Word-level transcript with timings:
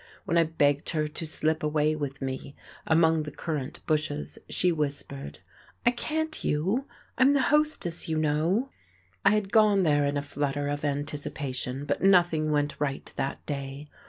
When 0.25 0.35
I 0.35 0.45
begged 0.45 0.89
her 0.89 1.07
to 1.07 1.25
slip 1.27 1.61
away 1.61 1.95
with 1.95 2.23
me 2.23 2.55
among 2.87 3.21
the 3.21 3.29
currant 3.31 3.85
bushes 3.85 4.39
she 4.49 4.71
whispered: 4.71 5.41
"I 5.85 5.91
can't, 5.91 6.33
Hugh. 6.33 6.87
I'm 7.19 7.33
the 7.33 7.41
hostess, 7.53 8.09
you 8.09 8.17
know." 8.17 8.71
I 9.23 9.35
had 9.35 9.51
gone 9.51 9.83
there 9.83 10.05
in 10.07 10.17
a 10.17 10.23
flutter 10.23 10.69
of 10.69 10.83
anticipation, 10.83 11.85
but 11.85 12.01
nothing 12.01 12.49
went 12.49 12.75
right 12.79 13.13
that 13.17 13.45
day. 13.45 13.91